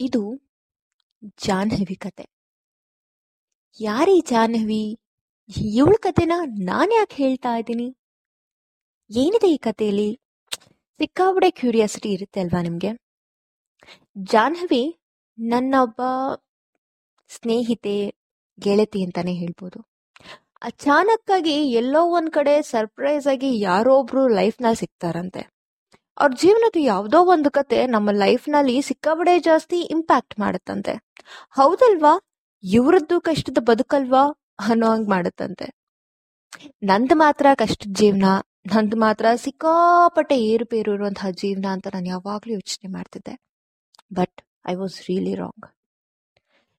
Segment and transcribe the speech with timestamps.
[0.00, 0.22] ಇದು
[1.46, 2.24] ಜಾಹ್ನವಿ ಕತೆ.
[3.80, 4.98] ಯಾರೀ ಜಾಹ್ನವಿ,
[5.74, 7.88] ಇವಳ ಕತೆನ ನಾನು ಯಾಕೆ ಹೇಳ್ತಾ ಇದ್ದೀನಿ?
[9.10, 10.20] ಏನಿದೆ ಈ ಕಥೆಯಲ್ಲಿ
[11.00, 12.90] ಸಿಕ್ಕಾಪಡೆ ಕ್ಯೂರಿಯಾಸಿಟಿ ಇರುತ್ತೆ ಅಲ್ವಾ ನಿಮಗೆ?
[14.22, 14.82] ಜಾಹ್ನವಿ
[15.38, 16.00] ನನ್ನ ಒಬ್ಬ
[17.28, 17.96] ಸ್ನೇಹಿತೆ,
[18.58, 19.78] ಗೆಳತಿ ಅಂತಾನೆ ಹೇಳ್ಬೋದು.
[20.62, 25.42] ಅಚಾನಕ್ಕಾಗಿ ಎಲ್ಲೋ ಒಂದ್ ಕಡೆ ಸರ್ಪ್ರೈಸ್ ಆಗಿ ಯಾರೋ ಒಬ್ರು ಲೈಫ್ನಲ್ಲಿ ಸಿಗ್ತಾರಂತೆ
[26.18, 30.92] ಅವ್ರ ಜೀವನದ ಯಾವುದೋ ಒಂದು ಕತೆ ನಮ್ಮ ಲೈಫ್ನಲ್ಲಿ ಸಿಕ್ಕಾಬಡೆ ಜಾಸ್ತಿ ಇಂಪ್ಯಾಕ್ಟ್ ಮಾಡುತ್ತಂತೆ.
[31.50, 32.22] ಹೌದಲ್ವಾ?
[32.64, 34.22] ಇವ್ರದ್ದು ಕಷ್ಟದ ಬದುಕಲ್ವಾ?
[34.68, 35.78] ಅನ್ನೋ ಹಂಗ್ ಮಾಡುತ್ತಂತೆ.
[36.82, 38.24] ನಂದು ಮಾತ್ರ ಕಷ್ಟದ ಜೀವನ,
[38.74, 43.40] ನಂದು ಮಾತ್ರ ಸಿಕ್ಕಾಪಟ್ಟೆ ಏರುಪೇರು ಇರುವಂತಹ ಜೀವನ ಅಂತ ನಾನು ಯಾವಾಗಲೂ ಯೋಚನೆ ಮಾಡ್ತಿದ್ದೆ.
[44.12, 45.66] But I was really wrong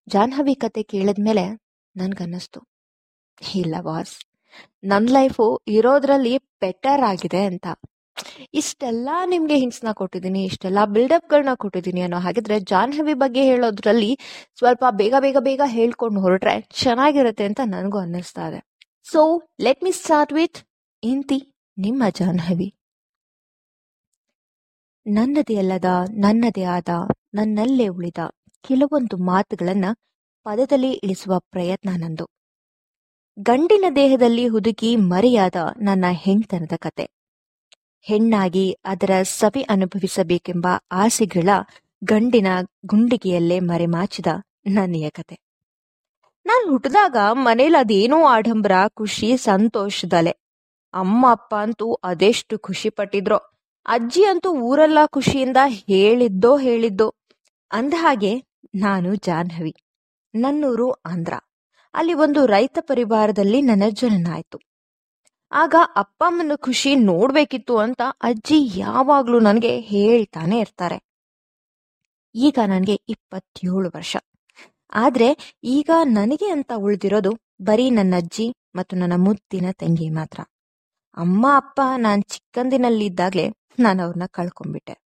[0.09, 1.61] Jahnavi ಕತೆ ಕೇಳಿದ್ಮೇಲೆ
[1.95, 2.61] ನನ್ಗನ್ನಿಸ್ತು.
[3.55, 4.19] ಇಲ್ಲ ಬಾಸ್
[4.83, 7.67] ನನ್ನ ಲೈಫು ಇರೋದ್ರಲ್ಲಿ ಬೆಟರ್ ಆಗಿದೆ ಅಂತ.
[8.59, 14.11] ಇಷ್ಟೆಲ್ಲ ನಿಮ್ಗೆ ಹಿಂಟ್ಸ್ನ ಕೊಟ್ಟಿದ್ದೀನಿ, ಇಷ್ಟೆಲ್ಲ ಬಿಲ್ಡಪ್ಗಳನ್ನ ಕೊಟ್ಟಿದ್ದೀನಿ ಅನ್ನೋ ಹಾಗಿದ್ರೆ ಜಾಹ್ನವಿ ಬಗ್ಗೆ ಹೇಳೋದ್ರಲ್ಲಿ
[14.59, 18.59] ಸ್ವಲ್ಪ ಬೇಗ ಬೇಗ ಬೇಗ ಹೇಳ್ಕೊಂಡು ಹೊರಟ್ರೆ ಚೆನ್ನಾಗಿರುತ್ತೆ ಅಂತ ನನಗೂ ಅನ್ನಿಸ್ತಾ ಇದೆ.
[19.11, 19.21] So
[19.67, 20.59] let me start with
[21.03, 21.39] ಇಂತಿ
[21.77, 22.69] ನಿಮ್ಮ ಜಾಹ್ನವಿ.
[25.05, 25.89] ನನ್ನದೇ ಅಲ್ಲದ,
[26.25, 26.89] ನನ್ನದೇ ಆದ,
[27.33, 28.21] ನನ್ನಲ್ಲೇ ಉಳಿದ
[28.65, 29.87] ಕೆಲವೊಂದು ಮಾತುಗಳನ್ನ
[30.45, 32.25] ಪದದಲ್ಲಿ ಇಳಿಸುವ ಪ್ರಯತ್ನ ನಂದು.
[33.47, 35.55] ಗಂಡಿನ ದೇಹದಲ್ಲಿ ಹುದುಕಿ ಮರೆಯಾದ
[35.87, 37.05] ನನ್ನ ಹೆಣ್ತನದ ಕತೆ.
[38.01, 41.49] ಹೆಣ್ಣಾಗಿ ಅದರ ಸವಿ ಅನುಭವಿಸಬೇಕೆಂಬ ಆಸೆಗಳ
[42.03, 42.47] ಗಂಡಿನ
[42.85, 44.27] ಗುಂಡಿಗೆಯಲ್ಲೇ ಮರೆಮಾಚಿದ
[44.67, 45.37] ನನ್ನಿಯ ಕತೆ.
[46.45, 50.31] ನಾನು ಹುಟ್ಟಿದಾಗ ಮನೇಲಿ ಅದೇನೋ ಆಡಂಬರ, ಖುಷಿ ಸಂತೋಷದಲೆ
[50.93, 53.37] ಅಮ್ಮ, ಅಪ್ಪ ಅಂತೂ ಅದೆಷ್ಟು ಖುಷಿ ಪಟ್ಟಿದ್ರು
[53.85, 57.13] ಅಜ್ಜಿ ಅಂತೂ ಊರೆಲ್ಲ ಖುಷಿಯಿಂದ ಹೇಳಿದ್ದೋ ಹೇಳಿದ್ದೋ.
[57.71, 58.33] ಅಂದಹಾಗೆ
[58.75, 59.75] ನಾನು ಜಾಹ್ನವಿ,
[60.35, 61.33] ನನ್ನೂರು ಆಂಧ್ರ.
[61.93, 64.68] ಅಲ್ಲಿ ಒಂದು ರೈತ ಪರಿವಾರದಲ್ಲಿ ನನ್ನ ಜನನ ಆಯ್ತು
[65.51, 71.03] ಆಗ ಅಪ್ಪಮ್ಮನ ಖುಷಿ ನೋಡ್ಬೇಕಿತ್ತು ಅಂತ ಅಜ್ಜಿ ಯಾವಾಗ್ಲೂ ನನಗೆ ಹೇಳ್ತಾನೆ ಇರ್ತಾರೆ.
[72.35, 74.17] ಈಗ ನನಗೆ ಇಪ್ಪತ್ತೇಳು ವರ್ಷ.
[74.93, 80.39] ಆದ್ರೆ ಈಗ ನನಗೆ ಅಂತ ಉಳಿದಿರೋದು ಬರೀ ನನ್ನ ಅಜ್ಜಿ ಮತ್ತು ನನ್ನ ಮುದ್ದಿನ ತಂಗಿ ಮಾತ್ರ.
[81.17, 85.01] ಅಮ್ಮ, ಅಪ್ಪ, ನಾನ್ ಚಿಕ್ಕಂದಿನಲ್ಲಿದ್ದಾಗಲೇ ನಾನು ಅವ್ರನ್ನ ಕಳ್ಕೊಂಡ್ಬಿಟ್ಟೆ.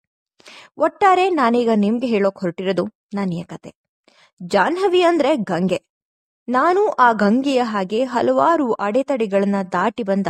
[0.77, 3.73] ಒಟ್ಟಾರೆ ನಾನೀಗ ನಿಮ್ಗೆ ಹೇಳೋಕ್ ಹೊರಟಿರೋದು ನನ್ನ ಕತೆ.
[4.43, 5.90] ಜಾಹ್ನವಿ ಅಂದ್ರೆ ಗಂಗೆ.
[6.51, 10.27] ನಾನು ಆ ಗಂಗೆಯ ಹಾಗೆ ಹಲವಾರು ಅಡೆತಡೆಗಳನ್ನ ದಾಟಿ ಬಂದ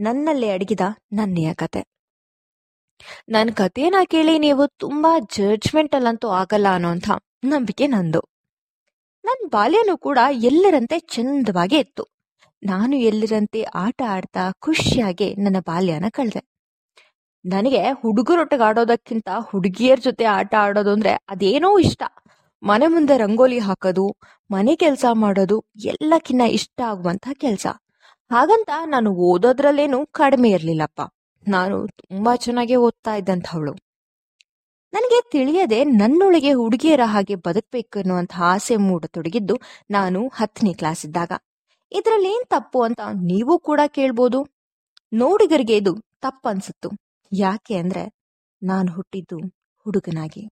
[0.00, 0.80] ನನ್ನಲ್ಲೇ ಅಡಗಿದ
[1.12, 1.82] ನನ್ನೆಯ ಕತೆ.
[3.28, 7.10] ನನ್ನ ಕಥೆನ ಕೇಳಿ ನೀವು ತುಂಬಾ ಜಡ್ಜ್ಮೆಂಟಲ್ ಅಂತೂ ಆಗಲ್ಲ ಅನ್ನೋಂಥ
[7.44, 8.22] ನಂಬಿಕೆ ನಂದು.
[9.24, 12.04] ನನ್ನ ಬಾಲ್ಯನೂ ಕೂಡ ಎಲ್ಲರಂತೆ ಚಂದವಾಗಿ ಇತ್ತು.
[12.62, 16.42] ನಾನು ಎಲ್ಲರಂತೆ ಆಟ ಆಡ್ತಾ ಖುಷಿಯಾಗಿ ನನ್ನ ಬಾಲ್ಯನ ಕಳೆದೆ.
[17.44, 22.02] ನನಗೆ ಹುಡುಗರೊಟ್ಟಿಗೆ ಆಡೋದಕ್ಕಿಂತ ಹುಡುಗಿಯರ ಜೊತೆ ಆಟ ಆಡೋದು ಅಂದ್ರೆ ಅದೇನೋ ಇಷ್ಟ.
[22.62, 24.16] ಮನೆ ಮುಂದೆ ರಂಗೋಲಿ ಹಾಕೋದು,
[24.50, 27.66] ಮನೆ ಕೆಲಸ ಮಾಡೋದು ಎಲ್ಲಕ್ಕಿನ್ನ ಇಷ್ಟ ಆಗುವಂತ ಕೆಲಸ.
[28.30, 31.00] ಹಾಗಂತ ನಾನು ಓದೋದ್ರಲ್ಲೇನು ಕಡಿಮೆ ಇರಲಿಲ್ಲಪ್ಪ.
[31.48, 33.72] ನಾನು ತುಂಬಾ ಚೆನ್ನಾಗಿ ಓದ್ತಾ ಇದ್ದಂಥವಳು.
[34.92, 39.56] ನನಗೆ ತಿಳಿಯದೆ ನನ್ನೊಳಗೆ ಹುಡುಗಿಯರ ಹಾಗೆ ಬದುಕಬೇಕು ಅನ್ನುವಂತಹ ಆಸೆ ಮೂಡತೊಡಗಿದ್ದು
[39.90, 41.32] ನಾನು ಹತ್ತನೇ ಕ್ಲಾಸ್ ಇದ್ದಾಗ.
[41.92, 44.46] ಇದ್ರಲ್ಲೇನ್ ತಪ್ಪು ಅಂತ ನೀವು ಕೂಡ ಕೇಳ್ಬೋದು.
[45.12, 46.90] ನೋಡಿಗರಿಗೆ ಇದು ತಪ್ಪನ್ಸುತ್ತು.
[47.32, 48.12] ಯಾಕೆ ಅಂದ್ರೆ
[48.62, 49.38] ನಾನು ಹುಟ್ಟಿದ್ದು
[49.84, 50.48] ಹುಡುಗನಾಗಿ.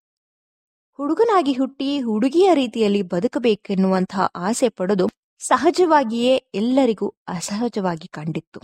[0.99, 8.61] ಹುಡುಗನಾಗಿ ಹುಟ್ಟಿ ಹುಡುಗಿಯ ರೀತಿಯಲ್ಲಿ ಬದುಕಬೇಕೆನ್ನುವಂತಹ ಆಸೆ ಪಡೋದು ಸಹಜವಾಗಿಯೇ ಎಲ್ಲರಿಗೂ ಅಸಹಜವಾಗಿ ಕಂಡಿತ್ತು.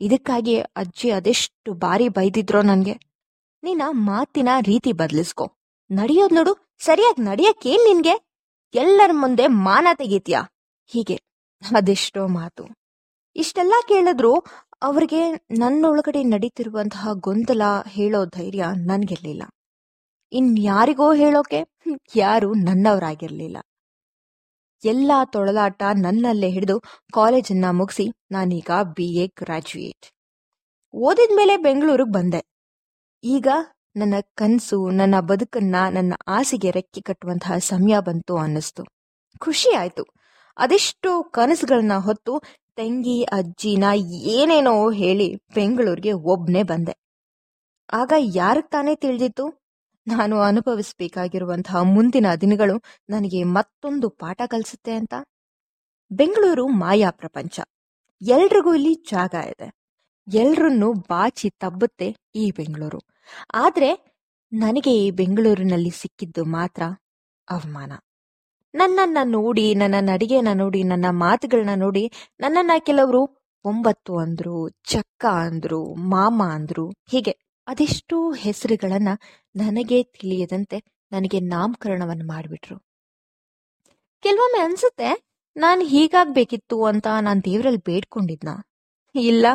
[0.00, 2.94] ಇದಕ್ಕಾಗಿ ಅಜ್ಜಿ ಅದೆಷ್ಟು ಬಾರಿ ಬೈದಿದ್ರೋ ನನ್ಗೆ.
[3.62, 5.52] ನಿನ್ನ ಮಾತಿನ ರೀತಿ ಬದಲಿಸ್ಕೊ.
[5.90, 8.16] ನಡೆಯೋದ್ ನೋಡು, ಸರಿಯಾಗಿ ನಡೆಯಕ್ಕೇನ್ ನಿನ್ಗೆ?
[8.74, 10.40] ಎಲ್ಲರ ಮುಂದೆ ಮಾನ ತೆಗೀತ್ಯಾ?
[10.86, 11.16] ಹೀಗೆ,
[11.76, 12.64] ಅದೆಷ್ಟೋ ಮಾತು.
[13.36, 14.34] ಇಷ್ಟೆಲ್ಲ ಕೇಳಿದ್ರು
[14.82, 19.42] ಅವ್ರಿಗೆ ನನ್ನೊಳಗಡೆ ನಡೀತಿರುವಂತಹ ಗೊಂದಲ ಹೇಳೋ ಧೈರ್ಯ ನನ್ಗಿರ್ಲಿಲ್ಲ
[20.34, 21.64] ಇನ್ಯಾರಿಗೋ ಹೇಳೋಕೆ?
[22.16, 23.56] ಯಾರು ನನ್ನವರಾಗಿರಲಿಲ್ಲ.
[24.84, 26.80] ಎಲ್ಲ ತೊಳಲಾಟ ನನ್ನಲ್ಲೇ ಹಿಡಿದು
[27.12, 29.04] ಕಾಲೇಜನ್ನ ಮುಗಿಸಿ ನಾನೀಗ ಬಿ.
[29.04, 29.26] ಎ.
[29.26, 30.06] ಗ್ರಾಜ್ಯುಯೇಟ್.
[30.94, 32.44] ಓದಿದ್ಮೇಲೆ ಬೆಂಗಳೂರಿಗೆ ಬಂದೆ.
[33.24, 33.48] ಈಗ
[33.96, 38.84] ನನ್ನ ಕನಸು, ನನ್ನ ಬದುಕನ್ನ, ನನ್ನ ಆಸೆಗೆ ರೆಕ್ಕೆ ಕಟ್ಟುವಂತಹ ಸಮಯ ಬಂತು ಅನ್ನಿಸ್ತು.
[39.38, 40.04] ಖುಷಿ ಆಯ್ತು.
[40.58, 42.42] ಅದೆಷ್ಟು ಕನಸುಗಳನ್ನ ಹೊತ್ತು
[42.76, 46.96] ತಂಗಿ, ಅಜ್ಜಿನ ಏನೇನೋ ಹೇಳಿ ಬೆಂಗಳೂರಿಗೆ ಒಬ್ನೇ ಬಂದೆ.
[47.92, 49.63] ಆಗ ಯಾರಿಗೆ ತಾನೇ ತಿಳಿದಿತ್ತು?
[50.06, 55.14] ನಾನು ಅನುಭವಿಸಬೇಕಾಗಿರುವಂತಹ ಮುಂದಿನ ದಿನಗಳು ನನಗೆ ಮತ್ತೊಂದು ಪಾಠ ಕಲಿಸುತ್ತೆ ಅಂತ?
[56.12, 57.60] ಬೆಂಗಳೂರು ಮಾಯಾ ಪ್ರಪಂಚ.
[58.22, 59.74] ಎಲ್ರಿಗೂ ಇಲ್ಲಿ ಜಾಗ ಇದೆ.
[60.34, 63.00] ಎಲ್ರನ್ನು ಬಾಚಿ ತಬ್ಬುತ್ತೆ ಈ ಬೆಂಗಳೂರು.
[63.54, 64.14] ಆದ್ರೆ
[64.52, 66.82] ನನಗೆ ಈ ಬೆಂಗಳೂರಿನಲ್ಲಿ ಸಿಕ್ಕಿದ್ದು ಮಾತ್ರ
[67.50, 67.92] ಅವಮಾನ.
[68.74, 76.42] ನನ್ನನ್ನ ನೋಡಿ ನನ್ನ ಅಡಿಗೆನ ನೋಡಿ, ನನ್ನ ಮಾತುಗಳನ್ನ ನೋಡಿ, ನನ್ನನ್ನ ಕೆಲವರು ಒಂಬತ್ತು ಅಂದ್ರು, ಚಕ್ಕ ಅಂದ್ರು, ಮಾಮ
[76.50, 77.43] ಅಂದ್ರು, ಹೀಗೆ.
[77.66, 79.18] ಅದೆಷ್ಟೋ ಹೆಸರುಗಳನ್ನು
[79.56, 80.78] ನನಗೆ ತಿಳಿಯದಂತೆ
[81.12, 82.78] ನನಗೆ ನಾಮಕರಣವನ್ನು ಮಾಡಿಬಿಟ್ರು.
[84.20, 85.24] ಕೆಲವೊಮ್ಮೆ ಅನ್ಸುತ್ತೆ,
[85.56, 88.48] ನಾನು ಹೀಗಾಗ್ಬೇಕಿತ್ತು ಅಂತ ನಾನು ದೇವರಲ್ಲಿ ಬೇಡ್ಕೊಂಡಿದ್ನ.
[89.14, 89.46] ಇಲ್ಲ,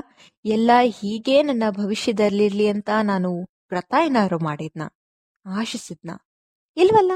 [0.46, 3.94] ಎಲ್ಲ ಹೀಗೆ ನನ್ನ ಭವಿಷ್ಯದಲ್ಲಿರಲಿ ಅಂತ ನಾನು ವ್ರತ
[4.42, 4.82] ಮಾಡಿದ್ನ,
[5.46, 6.12] ಆಶಿಸಿದ್ನ.
[6.78, 7.12] ಇಲ್ವಲ್ಲ?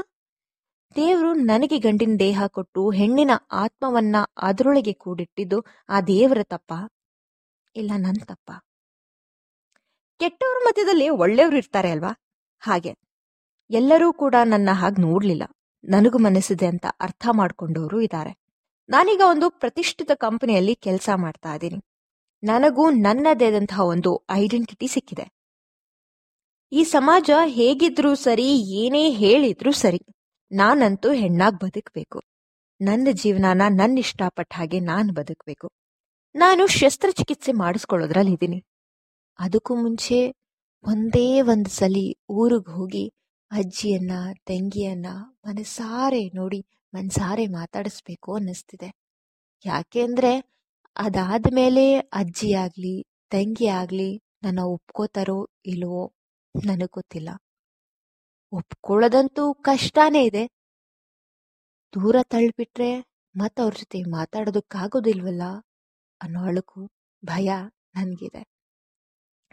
[0.96, 6.72] ದೇವರು ನನಗೆ ಗಂಡಿನ ದೇಹ ಕೊಟ್ಟು ಹೆಣ್ಣಿನ ಆತ್ಮವನ್ನ ಅದರೊಳಗೆ ಕೂಡಿಟ್ಟಿದ್ದು ಆ ದೇವರ ತಪ್ಪ?
[7.76, 8.50] ಇಲ್ಲ ನನ್ನ ತಪ್ಪ.
[10.18, 12.12] ಕೆಟ್ಟವ್ರ ಮಧ್ಯದಲ್ಲಿ ಒಳ್ಳೆಯವರು ಇರ್ತಾರೆ ಅಲ್ವಾ?
[12.60, 12.92] ಹಾಗೆ.
[13.70, 15.42] ಎಲ್ಲರೂ ಕೂಡ ನನ್ನ ಹಾಗೆ ನೋಡ್ಲಿಲ್ಲ.
[15.84, 18.32] ನನಗೂ ಮನಸ್ಸಿದೆ ಅಂತ ಅರ್ಥ ಮಾಡ್ಕೊಂಡವರು ಇದ್ದಾರೆ
[18.88, 21.78] ನಾನೀಗ ಒಂದು ಪ್ರತಿಷ್ಠಿತ ಕಂಪನಿಯಲ್ಲಿ ಕೆಲಸ ಮಾಡ್ತಾ ಇದ್ದೀನಿ.
[22.42, 25.26] ನನಗೂ ನನ್ನದೇದಂತಹ ಒಂದು ಐಡೆಂಟಿಟಿ ಸಿಕ್ಕಿದೆ.
[26.72, 28.48] ಈ ಸಮಾಜ ಹೇಗಿದ್ರೂ ಸರಿ,
[28.82, 30.00] ಏನೇ ಹೇಳಿದ್ರೂ ಸರಿ,
[30.52, 32.22] ನಾನಂತೂ ಹೆಣ್ಣಾಗಿ ಬದುಕಬೇಕು.
[32.80, 35.70] ನನ್ನ ಜೀವನನ ನನ್ನ ಇಷ್ಟಪಟ್ಟ ಹಾಗೆ ನಾನು ಬದುಕಬೇಕು.
[36.34, 38.64] ನಾನು ಶಸ್ತ್ರಚಿಕಿತ್ಸೆ ಮಾಡಿಸ್ಕೊಳ್ಳೋದ್ರಲ್ಲಿದ್ದೀನಿ.
[39.38, 40.18] ಅದಕ್ಕೂ ಮುಂಚೆ
[40.84, 43.12] ಒಂದೇ ಒಂದು ಸಲಿ ಊರಿಗೆ ಹೋಗಿ
[43.50, 44.12] ಅಜ್ಜಿಯನ್ನ,
[44.44, 45.06] ತಂಗಿಯನ್ನ
[45.46, 46.60] ಮನಸಾರೆ ನೋಡಿ
[46.94, 48.88] ಮನಸಾರೆ ಮಾತಾಡಿಸ್ಬೇಕು ಅನ್ನಿಸ್ತಿದೆ.
[49.66, 50.32] ಯಾಕೆ ಅಂದರೆ
[50.96, 56.14] ಅದಾದ ಮೇಲೆ ಅಜ್ಜಿ ಆಗಲಿ, ತಂಗಿ ಆಗಲಿ ನನ್ನ ಒಪ್ಕೋತಾರೋ ಇಲ್ವೋ
[56.66, 57.30] ನನಗೆ ಗೊತ್ತಿಲ್ಲ.
[58.52, 60.44] ಒಪ್ಕೊಳ್ಳೋದಂತೂ ಕಷ್ಟನೇ ಇದೆ.
[61.92, 62.90] ದೂರ ತಳ್ಳಿಬಿಟ್ರೆ
[63.34, 65.42] ಮತ್ತೆ ಅವ್ರ ಜೊತೆ ಮಾತಾಡೋದಕ್ಕಾಗೋದಿಲ್ವಲ್ಲ
[66.20, 66.92] ಅನ್ನೋ ಅಳುಕು
[67.24, 67.48] ಭಯ
[67.94, 68.53] ನನಗಿದೆ.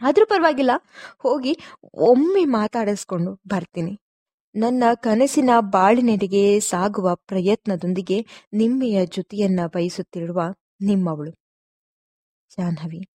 [0.02, 0.70] ಆದ್ರೂ ಪರವಾಗಿಲ್ಲ.
[1.18, 1.58] ಹೋಗಿ
[1.94, 3.98] ಒಮ್ಮೆ ಮಾತಾಡಿಸ್ಕೊಂಡು ಬರ್ತೀನಿ.
[4.54, 10.42] ನನ್ನ ಕನಸಿನ ಬಾಳಿನೆಡೆಗೆ ಸಾಗುವ ಪ್ರಯತ್ನದೊಂದಿಗೆ ನಿಮ್ಮೆಯ ಜೊತೆಯನ್ನ ಬಯಸುತ್ತಿರುವ
[10.82, 11.30] ನಿಮ್ಮವಳು.
[12.50, 13.11] ಜಾಹ್ನವಿ.